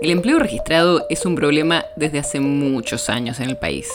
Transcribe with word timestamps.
El 0.00 0.10
empleo 0.10 0.38
registrado 0.38 1.04
es 1.10 1.26
un 1.26 1.34
problema 1.34 1.84
desde 1.94 2.20
hace 2.20 2.40
muchos 2.40 3.10
años 3.10 3.38
en 3.38 3.50
el 3.50 3.58
país. 3.58 3.86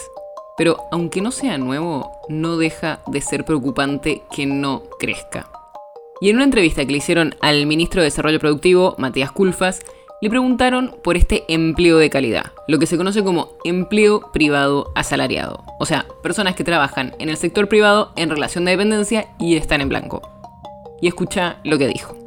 Pero 0.56 0.76
aunque 0.92 1.20
no 1.20 1.32
sea 1.32 1.58
nuevo, 1.58 2.12
no 2.28 2.56
deja 2.56 3.00
de 3.08 3.20
ser 3.20 3.44
preocupante 3.44 4.22
que 4.30 4.46
no 4.46 4.84
crezca. 5.00 5.50
Y 6.20 6.30
en 6.30 6.36
una 6.36 6.44
entrevista 6.44 6.84
que 6.84 6.92
le 6.92 6.98
hicieron 6.98 7.34
al 7.40 7.66
ministro 7.66 8.00
de 8.00 8.06
Desarrollo 8.06 8.38
Productivo, 8.38 8.94
Matías 8.98 9.32
Culfas, 9.32 9.80
le 10.22 10.30
preguntaron 10.30 10.94
por 11.02 11.16
este 11.16 11.42
empleo 11.48 11.98
de 11.98 12.08
calidad, 12.08 12.52
lo 12.68 12.78
que 12.78 12.86
se 12.86 12.96
conoce 12.96 13.24
como 13.24 13.50
empleo 13.64 14.30
privado 14.32 14.92
asalariado. 14.94 15.64
O 15.80 15.86
sea, 15.86 16.06
personas 16.22 16.54
que 16.54 16.62
trabajan 16.62 17.16
en 17.18 17.30
el 17.30 17.36
sector 17.36 17.68
privado 17.68 18.12
en 18.14 18.30
relación 18.30 18.64
de 18.64 18.70
dependencia 18.70 19.26
y 19.40 19.56
están 19.56 19.80
en 19.80 19.88
blanco. 19.88 20.22
Y 21.02 21.08
escucha 21.08 21.56
lo 21.64 21.78
que 21.78 21.88
dijo 21.88 22.25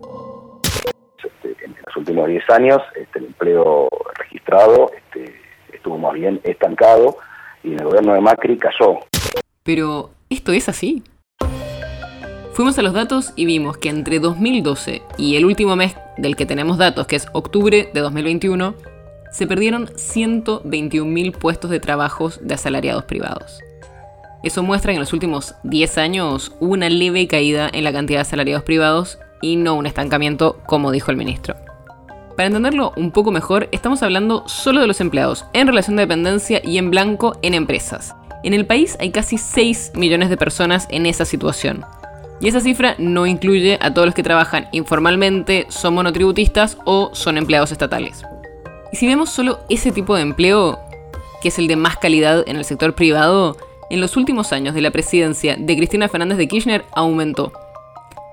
últimos 2.09 2.27
10 2.27 2.49
años 2.49 2.81
este, 2.95 3.19
el 3.19 3.25
empleo 3.25 3.87
registrado 4.17 4.91
este, 4.95 5.35
estuvo 5.71 5.97
más 5.97 6.13
bien 6.13 6.39
estancado 6.43 7.17
y 7.63 7.73
en 7.73 7.79
el 7.79 7.85
gobierno 7.85 8.13
de 8.13 8.21
Macri 8.21 8.57
cayó. 8.57 8.99
Pero, 9.63 10.09
¿esto 10.29 10.51
es 10.51 10.69
así? 10.69 11.03
Fuimos 12.53 12.77
a 12.77 12.81
los 12.81 12.93
datos 12.93 13.31
y 13.35 13.45
vimos 13.45 13.77
que 13.77 13.89
entre 13.89 14.19
2012 14.19 15.01
y 15.17 15.37
el 15.37 15.45
último 15.45 15.75
mes 15.75 15.95
del 16.17 16.35
que 16.35 16.45
tenemos 16.45 16.77
datos, 16.77 17.07
que 17.07 17.15
es 17.15 17.27
octubre 17.31 17.89
de 17.93 17.99
2021, 17.99 18.75
se 19.31 19.47
perdieron 19.47 19.87
121.000 19.87 21.37
puestos 21.37 21.69
de 21.69 21.79
trabajos 21.79 22.45
de 22.45 22.55
asalariados 22.55 23.05
privados. 23.05 23.59
Eso 24.41 24.63
muestra 24.63 24.91
que 24.91 24.95
en 24.95 25.01
los 25.01 25.13
últimos 25.13 25.55
10 25.63 25.97
años 25.99 26.55
hubo 26.59 26.73
una 26.73 26.89
leve 26.89 27.27
caída 27.27 27.69
en 27.71 27.83
la 27.83 27.93
cantidad 27.93 28.19
de 28.19 28.21
asalariados 28.21 28.63
privados 28.63 29.19
y 29.41 29.55
no 29.55 29.75
un 29.75 29.85
estancamiento, 29.85 30.59
como 30.65 30.91
dijo 30.91 31.11
el 31.11 31.17
ministro. 31.17 31.55
Para 32.39 32.47
entenderlo 32.47 32.93
un 32.95 33.11
poco 33.11 33.31
mejor, 33.31 33.67
estamos 33.73 34.01
hablando 34.01 34.47
solo 34.47 34.79
de 34.79 34.87
los 34.87 35.01
empleados 35.01 35.43
en 35.51 35.67
relación 35.67 35.97
de 35.97 36.03
dependencia 36.03 36.61
y 36.63 36.77
en 36.77 36.89
blanco 36.89 37.37
en 37.41 37.53
empresas. 37.53 38.15
En 38.45 38.53
el 38.53 38.65
país 38.65 38.95
hay 39.01 39.11
casi 39.11 39.37
6 39.37 39.91
millones 39.95 40.29
de 40.29 40.37
personas 40.37 40.87
en 40.89 41.05
esa 41.05 41.25
situación. 41.25 41.83
Y 42.39 42.47
esa 42.47 42.61
cifra 42.61 42.95
no 42.97 43.25
incluye 43.27 43.77
a 43.81 43.93
todos 43.93 44.05
los 44.05 44.15
que 44.15 44.23
trabajan 44.23 44.69
informalmente, 44.71 45.65
son 45.67 45.95
monotributistas 45.95 46.77
o 46.85 47.09
son 47.13 47.37
empleados 47.37 47.73
estatales. 47.73 48.23
Y 48.93 48.95
si 48.95 49.05
vemos 49.05 49.31
solo 49.31 49.59
ese 49.67 49.91
tipo 49.91 50.15
de 50.15 50.21
empleo, 50.21 50.79
que 51.41 51.49
es 51.49 51.59
el 51.59 51.67
de 51.67 51.75
más 51.75 51.97
calidad 51.97 52.45
en 52.47 52.55
el 52.55 52.63
sector 52.63 52.95
privado, 52.95 53.57
en 53.89 53.99
los 53.99 54.15
últimos 54.15 54.53
años 54.53 54.73
de 54.73 54.81
la 54.81 54.91
presidencia 54.91 55.57
de 55.59 55.75
Cristina 55.75 56.07
Fernández 56.07 56.37
de 56.37 56.47
Kirchner 56.47 56.85
aumentó 56.93 57.51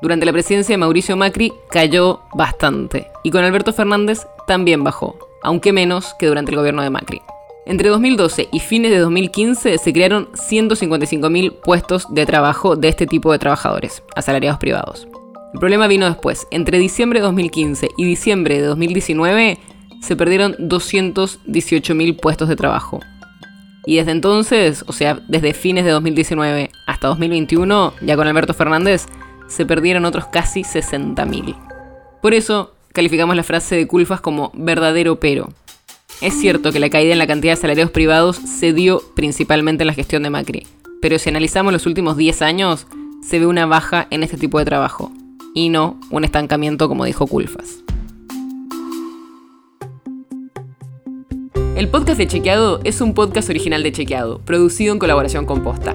durante 0.03 0.27
la 0.27 0.33
presidencia 0.33 0.75
de 0.75 0.79
Mauricio 0.79 1.17
Macri 1.17 1.53
cayó 1.71 2.21
bastante 2.35 3.09
y 3.23 3.31
con 3.31 3.45
Alberto 3.45 3.73
Fernández 3.73 4.27
también 4.47 4.85
bajó, 4.85 5.19
aunque 5.43 5.73
menos 5.73 6.15
que 6.19 6.27
durante 6.27 6.51
el 6.51 6.59
gobierno 6.59 6.83
de 6.83 6.91
Macri. 6.91 7.23
Entre 7.67 7.89
2012 7.89 8.49
y 8.53 8.61
fines 8.61 8.93
de 8.93 8.99
2015 8.99 9.79
se 9.79 9.93
crearon 9.93 10.29
155.000 10.33 11.61
puestos 11.61 12.07
de 12.15 12.25
trabajo 12.25 12.77
de 12.77 12.89
este 12.89 13.07
tipo 13.07 13.33
de 13.33 13.41
trabajadores, 13.41 14.05
asalariados 14.15 14.61
privados. 14.61 15.09
El 15.53 15.59
problema 15.59 15.89
vino 15.89 16.07
después. 16.07 16.47
Entre 16.51 16.79
diciembre 16.79 17.19
de 17.19 17.25
2015 17.25 17.89
y 17.97 18.05
diciembre 18.05 18.61
de 18.61 18.67
2019 18.67 19.59
se 20.01 20.15
perdieron 20.15 20.55
218.000 20.59 22.21
puestos 22.21 22.49
de 22.49 22.57
trabajo. 22.57 23.01
Y 23.85 23.97
desde 23.97 24.11
entonces, 24.13 24.85
o 24.87 24.93
sea, 24.93 25.19
desde 25.29 25.55
fines 25.55 25.85
de 25.85 25.93
2019 25.93 26.71
hasta 26.87 27.09
2021, 27.09 27.95
ya 28.03 28.17
con 28.17 28.29
Alberto 28.29 28.53
Fernández, 28.53 29.07
se 29.49 29.67
perdieron 29.67 30.05
otros 30.05 30.27
casi 30.27 30.63
60.000. 30.63 31.57
Por 32.23 32.35
eso 32.35 32.75
calificamos 32.93 33.37
la 33.37 33.43
frase 33.43 33.77
de 33.77 33.87
Culfas 33.87 34.21
como 34.21 34.51
verdadero 34.55 35.21
pero. 35.21 35.49
Es 36.21 36.35
cierto 36.35 36.73
que 36.73 36.81
la 36.81 36.89
caída 36.89 37.13
en 37.13 37.19
la 37.19 37.27
cantidad 37.27 37.53
de 37.53 37.61
salarios 37.61 37.91
privados 37.91 38.37
se 38.37 38.73
dio 38.73 39.03
principalmente 39.15 39.83
en 39.83 39.89
la 39.89 39.93
gestión 39.93 40.23
de 40.23 40.31
Macri, 40.31 40.67
pero 41.03 41.19
si 41.19 41.29
analizamos 41.29 41.75
los 41.75 41.87
últimos 41.87 42.17
10 42.17 42.41
años, 42.41 42.87
se 43.23 43.39
ve 43.39 43.47
una 43.47 43.67
baja 43.67 44.07
en 44.11 44.23
este 44.23 44.39
tipo 44.39 44.59
de 44.59 44.65
trabajo, 44.65 45.13
y 45.55 45.69
no 45.69 46.01
un 46.11 46.25
estancamiento 46.25 46.89
como 46.89 47.05
dijo 47.05 47.27
Culfas. 47.27 47.83
El 51.77 51.89
podcast 51.89 52.17
de 52.17 52.27
Chequeado 52.27 52.81
es 52.85 53.03
un 53.03 53.13
podcast 53.13 53.51
original 53.51 53.83
de 53.83 53.93
Chequeado, 53.93 54.39
producido 54.41 54.95
en 54.95 54.99
colaboración 54.99 55.45
con 55.45 55.63
Posta 55.63 55.95